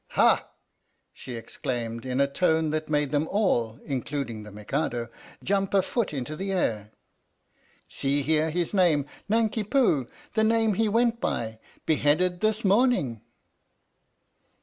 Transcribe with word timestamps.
"Ha!" 0.19 0.49
she 1.13 1.35
exclaimed 1.35 2.07
in 2.07 2.19
a 2.19 2.25
tone 2.25 2.71
that 2.71 2.89
made 2.89 3.11
them 3.11 3.27
all 3.29 3.79
(including 3.85 4.41
the 4.41 4.51
Mikado) 4.51 5.09
jump 5.43 5.75
a 5.75 5.83
foot 5.83 6.11
into 6.11 6.35
the 6.35 6.51
air. 6.51 6.89
"See 7.87 8.23
here 8.23 8.49
his 8.49 8.73
name 8.73 9.05
Nanki 9.29 9.63
Poo 9.63 10.07
the 10.33 10.43
name 10.43 10.73
he 10.73 10.89
went 10.89 11.21
by 11.21 11.59
beheaded 11.85 12.41
this 12.41 12.65
morning 12.65 13.21